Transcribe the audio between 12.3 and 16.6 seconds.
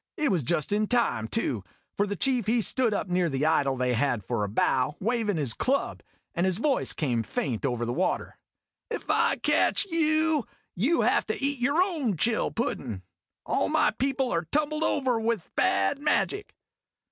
puddin'! All un people are tumbled over with bad magic